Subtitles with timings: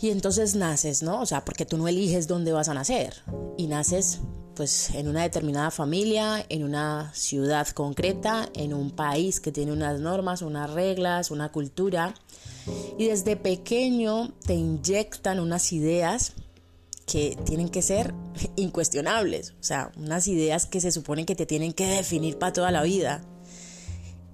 [0.00, 1.20] Y entonces naces, ¿no?
[1.20, 3.22] O sea, porque tú no eliges dónde vas a nacer.
[3.56, 4.20] Y naces
[4.56, 10.00] pues en una determinada familia, en una ciudad concreta, en un país que tiene unas
[10.00, 12.14] normas, unas reglas, una cultura.
[12.98, 16.32] Y desde pequeño te inyectan unas ideas
[17.06, 18.14] que tienen que ser
[18.56, 22.70] incuestionables, o sea, unas ideas que se supone que te tienen que definir para toda
[22.70, 23.22] la vida.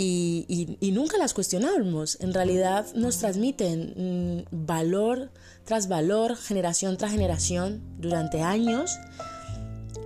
[0.04, 2.18] Y, nunca las cuestionamos.
[2.20, 5.30] En realidad nos transmiten mm, valor
[5.64, 8.98] tras valor, generación tras generación, durante años.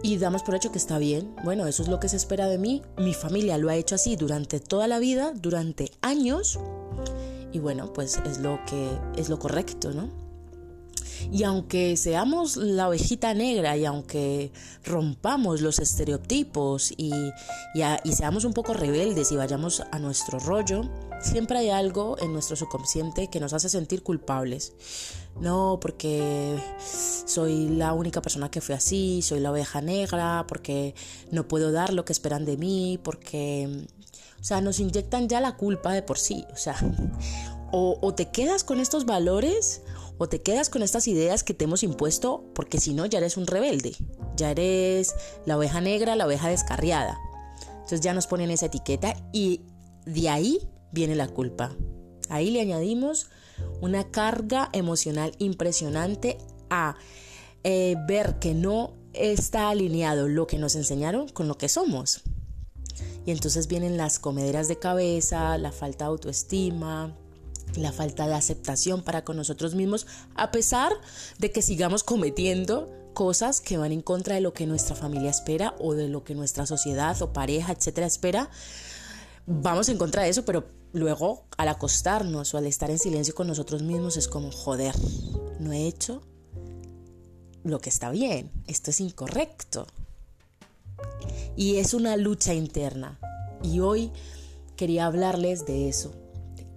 [0.03, 1.35] Y damos por hecho que está bien.
[1.45, 2.83] Bueno, eso es lo que se espera de mí.
[2.99, 6.59] Mi familia lo ha hecho así durante toda la vida, durante años.
[7.53, 10.26] Y bueno, pues es lo que es lo correcto, ¿no?
[11.33, 14.53] Y aunque seamos la ovejita negra y aunque
[14.85, 17.13] rompamos los estereotipos y,
[18.13, 20.89] seamos un poco rebeldes y vayamos a nuestro rollo,
[21.21, 24.73] siempre hay algo en nuestro subconsciente que nos hace sentir culpables.
[25.41, 26.57] No, porque
[27.27, 30.95] soy la única persona que fue así, soy la oveja negra, porque
[31.31, 33.87] no puedo dar lo que esperan de mí, porque...
[34.39, 36.45] O sea, nos inyectan ya la culpa de por sí.
[36.53, 36.77] O sea,
[37.73, 39.83] o, o te quedas con estos valores
[40.19, 43.37] o te quedas con estas ideas que te hemos impuesto porque si no ya eres
[43.37, 43.95] un rebelde,
[44.37, 45.15] ya eres
[45.45, 47.19] la oveja negra, la oveja descarriada.
[47.69, 49.63] Entonces ya nos ponen esa etiqueta y
[50.07, 51.77] de ahí viene la culpa.
[52.29, 53.29] Ahí le añadimos
[53.81, 56.39] una carga emocional impresionante
[56.71, 56.97] a
[57.65, 62.23] eh, ver que no está alineado lo que nos enseñaron con lo que somos.
[63.25, 67.17] Y entonces vienen las comederas de cabeza, la falta de autoestima,
[67.77, 70.93] la falta de aceptación para con nosotros mismos, a pesar
[71.39, 75.75] de que sigamos cometiendo cosas que van en contra de lo que nuestra familia espera
[75.79, 78.51] o de lo que nuestra sociedad o pareja, etcétera, espera.
[79.47, 83.47] Vamos en contra de eso, pero luego al acostarnos o al estar en silencio con
[83.47, 84.95] nosotros mismos es como, joder,
[85.59, 86.23] no he hecho
[87.65, 89.87] lo que está bien, esto es incorrecto.
[91.57, 93.19] Y es una lucha interna.
[93.63, 94.13] Y hoy
[94.77, 96.15] quería hablarles de eso,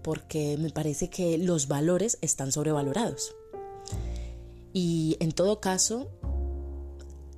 [0.02, 3.36] porque me parece que los valores están sobrevalorados.
[4.74, 6.10] Y en todo caso,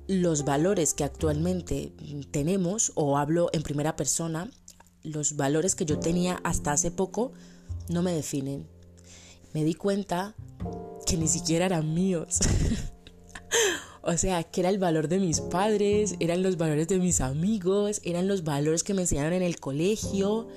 [0.06, 1.92] los valores que actualmente
[2.30, 4.50] tenemos, o hablo en primera persona,
[5.02, 7.32] los valores que yo tenía hasta hace poco
[7.88, 8.66] no me definen.
[9.52, 10.34] Me di cuenta
[11.06, 12.38] que ni siquiera eran míos.
[14.02, 18.00] o sea, que era el valor de mis padres, eran los valores de mis amigos,
[18.04, 20.48] eran los valores que me enseñaron en el colegio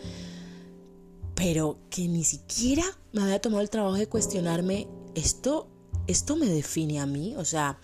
[1.35, 5.68] pero que ni siquiera me había tomado el trabajo de cuestionarme, esto,
[6.07, 7.79] esto me define a mí, o sea,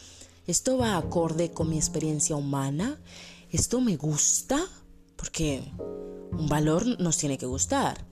[0.47, 2.99] esto va acorde con mi experiencia humana,
[3.51, 4.65] esto me gusta,
[5.17, 5.63] porque
[6.31, 8.05] un valor nos tiene que gustar.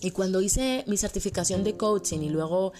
[0.00, 2.72] Y cuando hice mi certificación de coaching y luego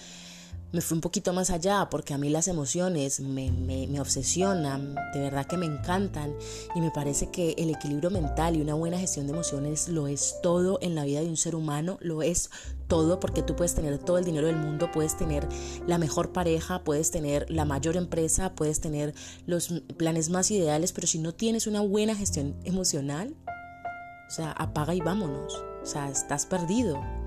[0.73, 5.19] me fui un poquito más allá porque a mí las emociones me, me, obsesionan, de
[5.19, 6.35] verdad que me encantan
[6.73, 10.35] y me parece que el equilibrio mental y una buena gestión de emociones lo es
[10.41, 12.49] todo en la vida de un ser humano, lo es
[12.87, 15.47] todo porque tú puedes tener todo el dinero del mundo, puedes tener
[15.85, 19.13] la mejor pareja, puedes tener la mayor empresa, puedes tener
[19.45, 23.35] los planes más ideales, pero si no tienes una buena gestión emocional,
[24.27, 25.53] o sea, apaga y vámonos,
[25.83, 27.22] o sea, estás perdido.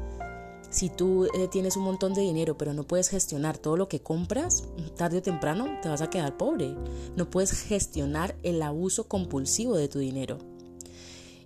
[0.70, 4.00] Si tú eh, tienes un montón de dinero pero no puedes gestionar todo lo que
[4.00, 4.64] compras,
[4.96, 6.74] tarde o temprano te vas a quedar pobre.
[7.16, 10.38] No puedes gestionar el abuso compulsivo de tu dinero.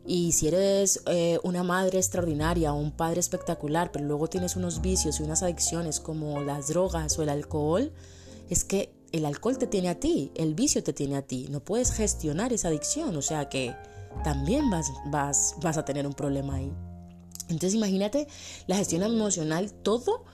[0.06, 4.81] Y si eres eh, una madre extraordinaria o un padre espectacular, pero luego tienes unos
[4.81, 7.92] vicios y unas adicciones como las drogas o el alcohol,
[8.48, 11.47] es que el alcohol te tiene a ti, el vicio te tiene a ti.
[11.50, 13.75] No puedes gestionar esa adicción, o sea que
[14.25, 16.72] también vas, vas, vas a tener un problema ahí.
[17.50, 18.27] Entonces imagínate
[18.66, 20.25] la gestión emocional, todo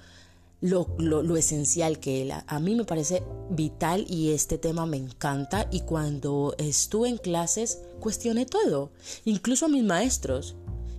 [0.61, 5.69] lo, esencial que a mí me parece vital y este tema me encanta.
[5.71, 8.91] Y cuando estuve en clases cuestioné todo,
[9.25, 10.57] incluso a mis maestros,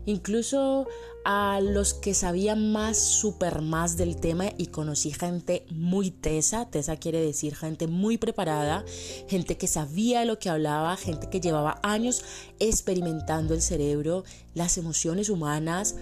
[0.07, 0.87] incluso
[1.25, 6.95] a los que sabían más, súper más del tema y conocí gente muy tesa, tesa
[6.95, 8.85] quiere decir gente muy preparada,
[9.27, 12.23] gente que sabía lo que hablaba, gente que llevaba años
[12.59, 14.23] experimentando el cerebro,
[14.53, 15.95] las emociones humanas,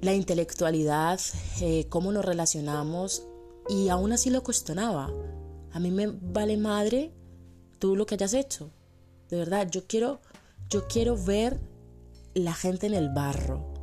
[0.00, 1.20] la intelectualidad,
[1.60, 3.24] eh, cómo nos relacionamos
[3.68, 5.10] y aún así lo cuestionaba.
[5.72, 7.12] A mí me vale madre
[7.80, 8.70] tú lo que hayas hecho.
[9.28, 10.20] De verdad, yo quiero,
[10.68, 11.58] yo quiero ver
[12.34, 13.74] la gente en el barro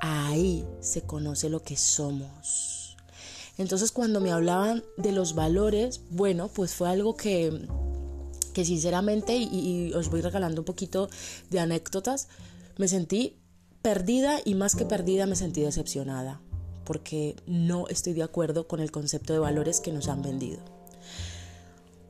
[0.00, 2.96] ahí se conoce lo que somos.
[3.58, 7.66] Entonces cuando me hablaban de los valores, bueno, pues fue algo que,
[8.52, 11.08] que sinceramente, y, os voy regalando un poquito
[11.50, 12.28] de anécdotas,
[12.76, 13.38] me sentí
[13.80, 16.40] perdida y más que perdida me sentí decepcionada.
[16.84, 20.60] porque no estoy de acuerdo con el concepto de valores que nos han vendido.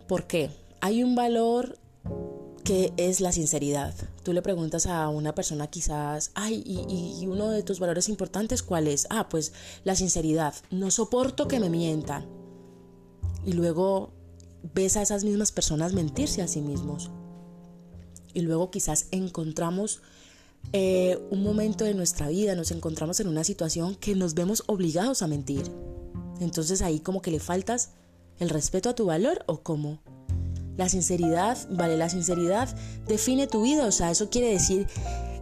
[0.07, 0.51] ¿Por qué?
[0.83, 1.79] Hay un valor
[2.67, 3.95] que es la sinceridad.
[4.25, 8.65] Tú le preguntas a una persona quizás, ay, y, y, uno de tus valores importantes,
[8.65, 9.07] ¿cuál es?
[9.09, 9.53] Ah, pues
[9.85, 10.53] la sinceridad.
[10.73, 12.27] No soporto que me mientan.
[13.45, 14.11] Y luego
[14.75, 17.13] ves a esas mismas personas mentirse a sí mismos.
[18.35, 20.03] Y luego quizás encontramos
[20.73, 25.23] eh, un momento de nuestra vida, nos encontramos en una situación que nos vemos obligados
[25.23, 25.71] a mentir.
[26.41, 27.91] Entonces ahí como que le faltas
[28.41, 30.01] el respeto a tu valor o cómo.
[30.77, 32.69] La sinceridad, vale, la sinceridad
[33.07, 34.87] define tu vida, o sea, eso quiere decir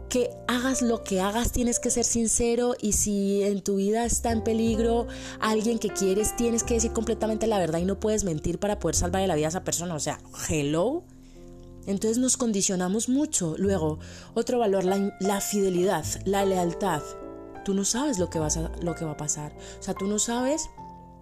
[0.08, 4.30] que hagas lo que hagas tienes que ser sincero y si en tu vida está
[4.30, 5.08] en peligro
[5.40, 8.94] alguien que quieres tienes que decir completamente la verdad y no puedes mentir para poder
[8.94, 11.02] salvarle la vida a esa persona, o sea, hello.
[11.86, 13.56] Entonces nos condicionamos mucho.
[13.58, 13.98] Luego,
[14.34, 17.02] otro valor, la, fidelidad, la lealtad.
[17.64, 19.52] Tú no sabes lo que, vas a, lo que va a pasar.
[19.80, 20.70] O sea, tú no sabes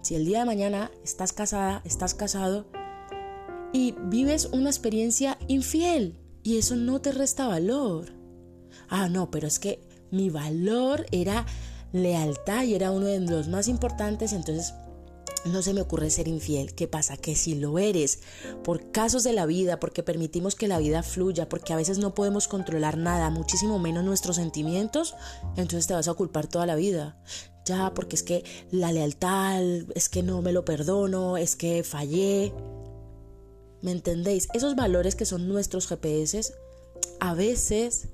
[0.03, 2.65] si el día de mañana estás casada, estás casado
[3.73, 8.13] y vives una experiencia infiel y eso no te resta valor.
[8.87, 9.81] Ah, no, pero es que
[10.11, 11.45] mi valor era
[11.91, 14.73] lealtad y era uno de los más importantes, entonces
[15.45, 16.73] no se me ocurre ser infiel.
[16.73, 17.17] ¿Qué pasa?
[17.17, 18.19] Que si lo eres
[18.63, 22.13] por casos de la vida, porque permitimos que la vida fluya, porque a veces no
[22.13, 25.15] podemos controlar nada, muchísimo menos nuestros sentimientos,
[25.57, 27.17] entonces te vas a culpar toda la vida.
[27.65, 29.61] Ya, porque es que la lealtad,
[29.95, 32.53] es que no me lo perdono, es que fallé.
[33.83, 34.47] ¿Me entendéis?
[34.53, 36.53] Esos valores que son nuestros GPS,
[37.19, 38.07] a veces,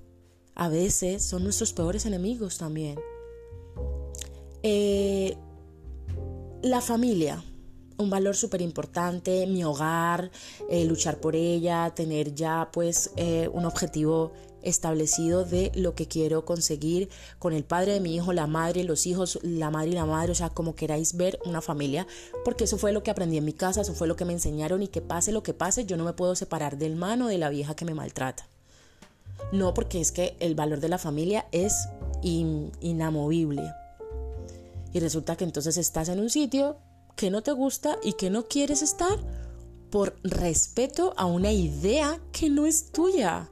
[0.55, 2.99] a veces son nuestros peores enemigos también.
[4.63, 5.37] Eh,
[6.63, 7.43] la familia,
[7.99, 10.31] un valor súper importante, mi hogar,
[10.71, 14.31] eh, luchar por ella, tener ya pues eh, un objetivo
[14.63, 17.09] establecido de lo que quiero conseguir
[17.39, 20.31] con el padre de mi hijo, la madre, los hijos, la madre y la madre,
[20.31, 22.07] o sea, como queráis ver una familia,
[22.45, 24.83] porque eso fue lo que aprendí en mi casa, eso fue lo que me enseñaron
[24.83, 27.49] y que pase lo que pase, yo no me puedo separar del mano de la
[27.49, 28.47] vieja que me maltrata.
[29.51, 31.87] No, porque es que el valor de la familia es
[32.21, 33.63] inamovible.
[34.93, 36.77] Y resulta que entonces estás en un sitio
[37.15, 39.17] que no te gusta y que no quieres estar
[39.89, 43.49] por respeto a una idea que no es tuya.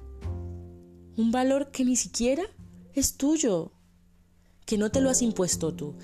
[1.17, 2.43] Un valor que ni siquiera
[2.93, 3.71] es tuyo,
[4.67, 5.95] que no te lo has impuesto tú.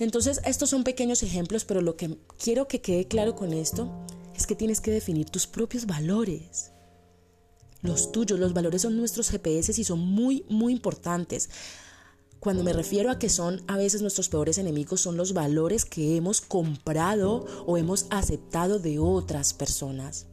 [0.00, 4.04] Entonces, estos son pequeños ejemplos, pero lo que quiero que quede claro con esto
[4.34, 6.72] es que tienes que definir tus propios valores.
[7.80, 11.48] Los tuyos, los valores son nuestros GPS y son muy, muy importantes.
[12.40, 16.16] Cuando me refiero a que son a veces nuestros peores enemigos, son los valores que
[16.16, 20.26] hemos comprado o hemos aceptado de otras personas.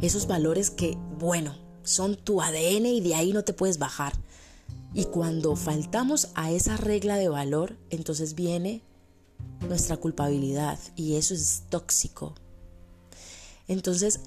[0.00, 4.12] Esos valores que, bueno, son tu ADN y de ahí no te puedes bajar.
[4.94, 8.82] Y cuando faltamos a esa regla de valor, entonces viene
[9.66, 12.34] nuestra culpabilidad y eso es tóxico.
[13.68, 14.20] Entonces,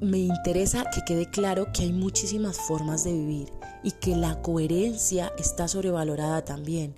[0.00, 3.52] me interesa que quede claro que hay muchísimas formas de vivir
[3.82, 6.94] y que la coherencia está sobrevalorada también,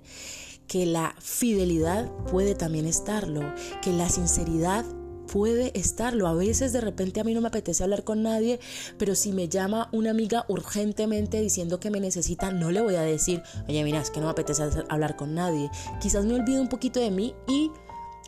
[0.67, 3.41] que la fidelidad puede también estarlo,
[3.81, 4.85] que la sinceridad
[5.27, 6.27] puede estarlo.
[6.27, 8.59] A veces de repente a mí no me apetece hablar con nadie,
[8.97, 13.01] pero si me llama una amiga urgentemente diciendo que me necesita, no le voy a
[13.01, 15.69] decir, oye, mira, es que no me apetece hablar con nadie.
[16.01, 17.71] Quizás me olvido un poquito de mí y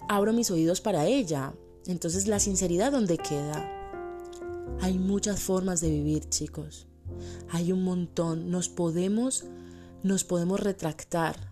[0.07, 1.53] abro mis oídos para ella.
[1.85, 3.79] Entonces la sinceridad, ¿dónde queda?
[4.81, 6.87] Hay muchas formas de vivir, chicos.
[7.49, 8.49] Hay un montón.
[8.49, 9.45] Nos podemos,
[10.03, 11.48] nos podemos retractar.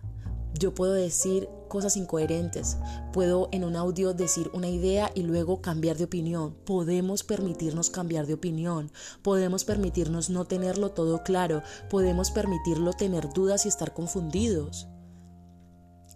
[0.58, 2.78] Yo puedo decir cosas incoherentes.
[3.12, 6.54] Puedo en un audio decir una idea y luego cambiar de opinión.
[6.64, 8.90] Podemos permitirnos cambiar de opinión.
[9.22, 11.62] Podemos permitirnos no tenerlo todo claro.
[11.90, 14.88] Podemos permitirlo tener dudas y estar confundidos.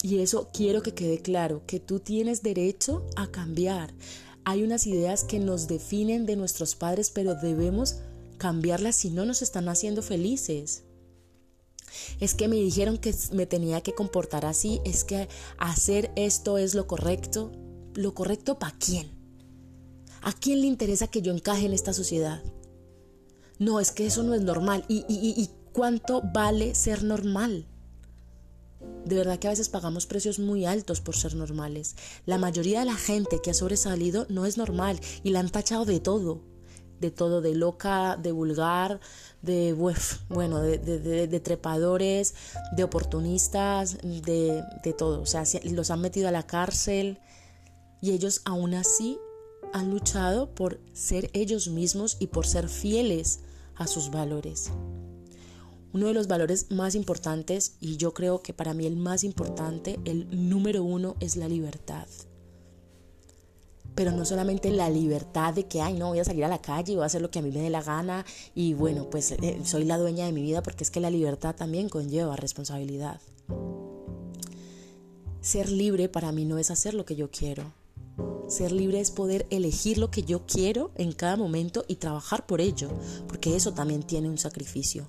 [0.02, 3.94] Y eso quiero que quede claro, que tú tienes derecho a cambiar.
[4.44, 8.00] Hay unas ideas que nos definen de nuestros padres, pero debemos
[8.38, 10.82] cambiarlas si no nos están haciendo felices.
[12.20, 16.74] Es que me dijeron que me tenía que comportar así, es que hacer esto es
[16.74, 17.52] lo correcto.
[17.94, 19.10] ¿Lo correcto para quién?
[20.22, 22.42] ¿A quién le interesa que yo encaje en esta sociedad?
[23.58, 24.84] No, es que eso no es normal.
[24.88, 27.66] ¿Y, y cuánto vale ser normal?
[29.04, 31.96] De verdad que a veces pagamos precios muy altos por ser normales.
[32.24, 35.84] La mayoría de la gente que ha sobresalido no es normal y la han tachado
[35.84, 36.51] de todo
[37.02, 39.00] de todo, de loca, de vulgar,
[39.42, 39.74] de,
[40.30, 42.34] bueno, de, trepadores,
[42.74, 45.20] de oportunistas, de, de todo.
[45.20, 47.18] O sea, los han metido a la cárcel
[48.00, 49.18] y ellos aún así
[49.74, 53.40] han luchado por ser ellos mismos y por ser fieles
[53.76, 54.70] a sus valores.
[55.92, 60.00] Uno de los valores más importantes, y yo creo que para mí el más importante,
[60.06, 62.06] el número uno, es la libertad.
[63.94, 66.92] Pero no solamente la libertad de que, ay, no, voy a salir a la calle
[66.92, 69.32] y voy a hacer lo que a mí me dé la gana y bueno, pues
[69.32, 73.20] eh, soy la dueña de mi vida porque es que la libertad también conlleva responsabilidad.
[75.40, 77.72] Ser libre para mí no es hacer lo que yo quiero.
[78.48, 82.60] Ser libre es poder elegir lo que yo quiero en cada momento y trabajar por
[82.60, 82.90] ello,
[83.26, 85.08] porque eso también tiene un sacrificio.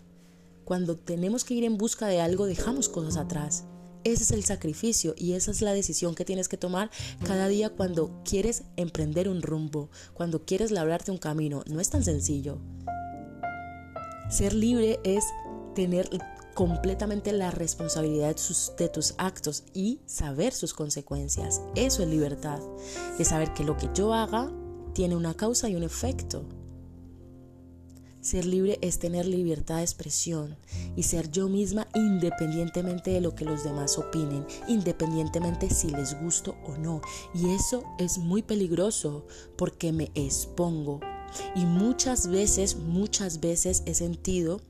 [0.64, 3.66] Cuando tenemos que ir en busca de algo, dejamos cosas atrás.
[4.04, 6.92] Ese es el sacrificio y esa es la decisión que tienes que tomar
[7.26, 11.64] cada día cuando quieres emprender un rumbo, cuando quieres labrarte un camino.
[11.68, 12.60] No es tan sencillo.
[14.30, 15.24] Ser libre es
[15.76, 16.10] tener
[16.54, 18.36] completamente la responsabilidad
[18.78, 21.62] de, tus actos y saber sus consecuencias.
[21.76, 22.60] Eso es libertad,
[23.18, 24.52] de saber que lo que yo haga
[24.94, 26.46] tiene una causa y un efecto.
[28.24, 30.56] Ser libre es tener libertad de expresión
[30.96, 36.56] y ser yo misma independientemente de lo que los demás opinen, independientemente si les gusto
[36.66, 37.02] o no.
[37.36, 39.28] Y eso es muy peligroso
[39.58, 41.02] porque me expongo.
[41.54, 44.62] Y muchas veces, muchas veces he sentido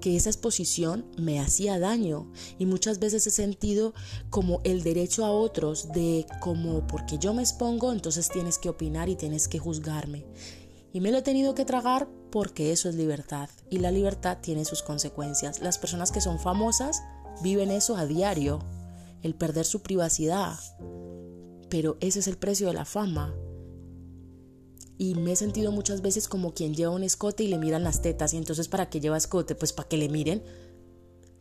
[0.00, 2.26] que esa exposición me hacía daño
[2.58, 3.94] y muchas veces he sentido
[4.28, 9.08] como el derecho a otros de como porque yo me expongo entonces tienes que opinar
[9.08, 10.24] y tienes que juzgarme.
[10.92, 14.64] Y me lo he tenido que tragar porque eso es libertad y la libertad tiene
[14.64, 15.60] sus consecuencias.
[15.60, 17.02] Las personas que son famosas
[17.42, 18.60] viven eso a diario,
[19.22, 20.58] el perder su privacidad.
[21.68, 23.34] Pero ese es el precio de la fama.
[24.96, 28.02] Y me he sentido muchas veces como quien lleva un escote y le miran las
[28.02, 28.34] tetas.
[28.34, 29.54] Y entonces, ¿para qué lleva escote?
[29.54, 30.42] Pues para que le miren.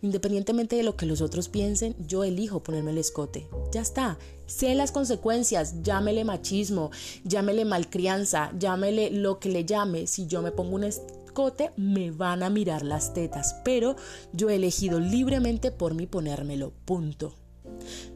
[0.01, 3.48] Independientemente de lo que los otros piensen, yo elijo ponerme el escote.
[3.72, 4.20] Ya está.
[4.46, 5.82] Sé las consecuencias.
[5.82, 6.92] Llámele machismo,
[7.24, 10.08] llámele malcrianza, llámele lo que le llame.
[10.08, 13.56] Si yo me pongo un escote, me van a mirar las tetas.
[13.63, 13.96] Pero
[14.34, 16.74] yo he elegido libremente por mí ponérmelo.
[16.86, 17.34] Punto.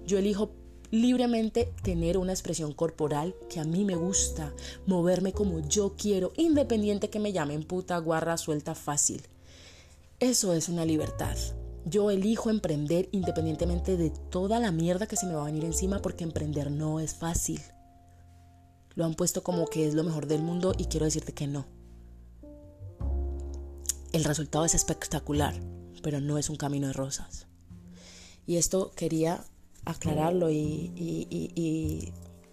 [0.05, 0.51] Yo elijo
[0.91, 4.53] libremente tener una expresión corporal que a mí me gusta,
[4.85, 9.23] moverme como yo quiero, independiente que me llamen puta, guarra, suelta, fácil.
[10.19, 11.37] Eso es una libertad.
[11.85, 15.99] Yo elijo emprender independientemente de toda la mierda que se me va a venir encima
[16.01, 17.61] porque emprender no es fácil.
[18.93, 21.65] Lo han puesto como que es lo mejor del mundo y quiero decirte que no.
[24.11, 25.55] El resultado es espectacular,
[26.03, 27.47] pero no es un camino de rosas.
[28.45, 29.45] Y esto quería
[29.85, 30.91] aclararlo y,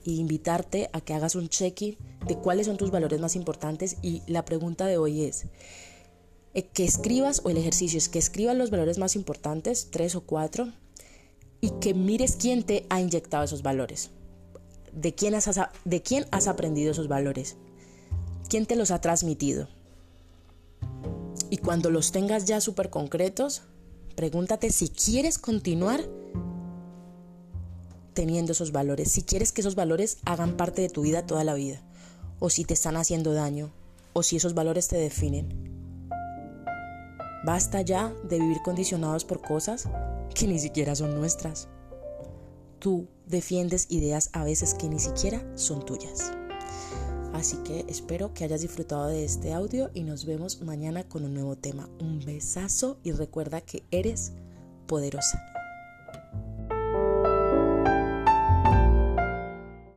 [0.08, 4.22] y invitarte a que hagas un check-in de cuáles son tus valores más importantes y
[4.26, 5.46] la pregunta de hoy es,
[6.66, 10.72] que escribas, o el ejercicio es que escribas los valores más importantes, tres o cuatro,
[11.60, 14.10] y que mires quién te ha inyectado esos valores.
[14.92, 15.48] ¿De quién has,
[15.84, 17.56] de quién has aprendido esos valores?
[18.48, 19.68] ¿Quién te los ha transmitido?
[21.50, 23.62] Y cuando los tengas ya súper concretos,
[24.16, 26.04] pregúntate si quieres continuar
[28.14, 31.54] teniendo esos valores, si quieres que esos valores hagan parte de tu vida toda la
[31.54, 31.82] vida,
[32.40, 33.70] o si te están haciendo daño,
[34.12, 35.67] o si esos valores te definen.
[37.48, 39.88] Basta ya de vivir condicionados por cosas
[40.34, 41.66] que ni siquiera son nuestras.
[42.78, 46.30] Tú defiendes ideas a veces que ni siquiera son tuyas.
[47.32, 51.32] Así que espero que hayas disfrutado de este audio y nos vemos mañana con un
[51.32, 51.88] nuevo tema.
[51.98, 54.32] Un besazo y recuerda que eres
[54.86, 55.42] poderosa.